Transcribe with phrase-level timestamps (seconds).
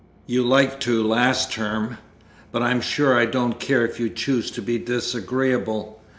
[0.25, 1.99] You liked to last term.
[2.51, 6.01] But I'm sure I don't care if you choose to be disagreeable.